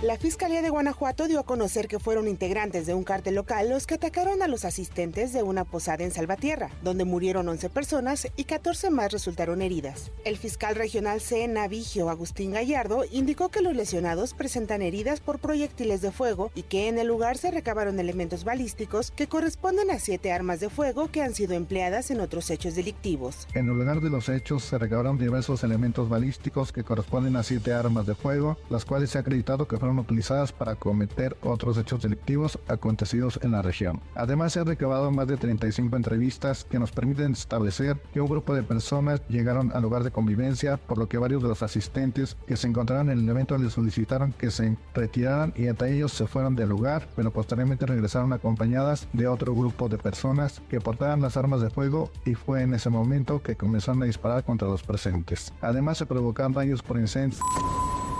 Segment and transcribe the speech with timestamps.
[0.00, 3.84] La Fiscalía de Guanajuato dio a conocer que fueron integrantes de un cártel local los
[3.84, 8.44] que atacaron a los asistentes de una posada en Salvatierra, donde murieron 11 personas y
[8.44, 10.12] 14 más resultaron heridas.
[10.24, 11.48] El fiscal regional C.
[11.48, 16.86] Navigio Agustín Gallardo indicó que los lesionados presentan heridas por proyectiles de fuego y que
[16.86, 21.22] en el lugar se recabaron elementos balísticos que corresponden a siete armas de fuego que
[21.22, 23.48] han sido empleadas en otros hechos delictivos.
[23.52, 27.72] En el lugar de los hechos se recabaron diversos elementos balísticos que corresponden a siete
[27.72, 32.02] armas de fuego, las cuales se ha acreditado que fueron utilizadas para cometer otros hechos
[32.02, 34.00] delictivos acontecidos en la región.
[34.16, 38.54] Además, se han recabado más de 35 entrevistas que nos permiten establecer que un grupo
[38.54, 42.56] de personas llegaron al lugar de convivencia, por lo que varios de los asistentes que
[42.56, 46.56] se encontraron en el evento les solicitaron que se retiraran y entre ellos se fueron
[46.56, 51.60] del lugar, pero posteriormente regresaron acompañadas de otro grupo de personas que portaban las armas
[51.60, 55.52] de fuego y fue en ese momento que comenzaron a disparar contra los presentes.
[55.60, 57.40] Además, se provocaron daños por incendios.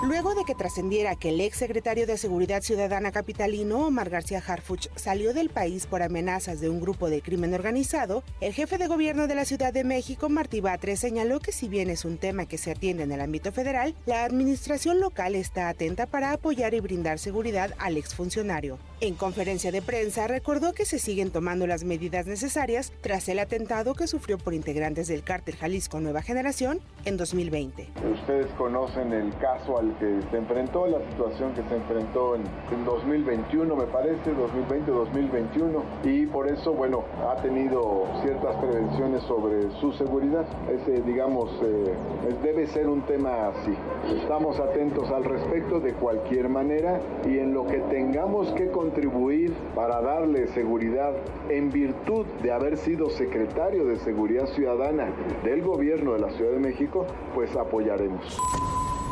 [0.05, 4.87] Luego de que trascendiera que el ex secretario de Seguridad Ciudadana capitalino, Omar García Harfuch,
[4.95, 9.27] salió del país por amenazas de un grupo de crimen organizado, el jefe de gobierno
[9.27, 12.59] de la Ciudad de México, Martí Batres, señaló que si bien es un tema que
[12.59, 17.19] se atiende en el ámbito federal, la administración local está atenta para apoyar y brindar
[17.19, 18.79] seguridad al exfuncionario.
[19.01, 23.95] En conferencia de prensa recordó que se siguen tomando las medidas necesarias tras el atentado
[23.95, 27.89] que sufrió por integrantes del cártel Jalisco Nueva Generación en 2020.
[28.13, 32.45] Ustedes conocen el caso al que se enfrentó, la situación que se enfrentó en,
[32.85, 40.47] 2021, me parece, 2020-2021, y por eso, bueno, ha tenido ciertas prevenciones sobre su seguridad.
[40.71, 41.95] Ese, digamos, eh,
[42.43, 43.75] debe ser un tema así.
[44.21, 50.01] Estamos atentos al respecto de cualquier manera y en lo que tengamos que contribuir para
[50.01, 51.13] darle seguridad
[51.49, 55.13] en virtud de haber sido secretario de Seguridad Ciudadana
[55.45, 58.39] del gobierno de la Ciudad de México, pues apoyaremos.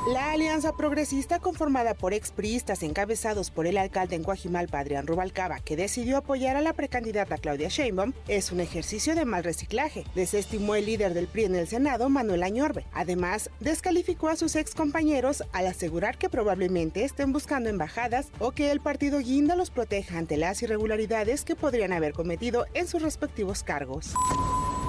[0.07, 5.75] La alianza progresista conformada por expriistas encabezados por el alcalde en Guajimalpa, Adrián Rubalcaba, que
[5.75, 10.87] decidió apoyar a la precandidata Claudia Sheinbaum, es un ejercicio de mal reciclaje, desestimó el
[10.87, 12.87] líder del PRI en el Senado, Manuel Añorbe.
[12.93, 18.71] Además, descalificó a sus ex compañeros al asegurar que probablemente estén buscando embajadas o que
[18.71, 23.65] el partido Guinda los proteja ante las irregularidades que podrían haber cometido en sus respectivos
[23.65, 24.15] cargos.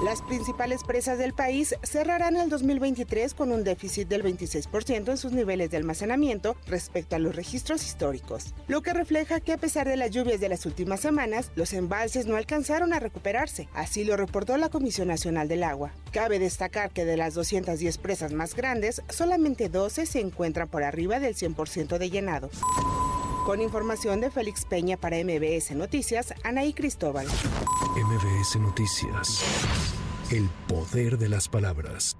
[0.04, 5.32] Las principales presas del país cerrarán el 2023 con un déficit del 26% en sus
[5.32, 9.96] niveles de almacenamiento respecto a los registros históricos, lo que refleja que a pesar de
[9.96, 14.56] las lluvias de las últimas semanas, los embalses no alcanzaron a recuperarse, así lo reportó
[14.56, 15.90] la Comisión Nacional del Agua.
[16.12, 21.18] Cabe destacar que de las 210 presas más grandes, solamente 12 se encuentran por arriba
[21.18, 22.50] del 100% de llenado.
[23.48, 27.26] Con información de Félix Peña para MBS Noticias, Anaí Cristóbal.
[27.96, 29.42] MBS Noticias.
[30.30, 32.14] El poder de las palabras.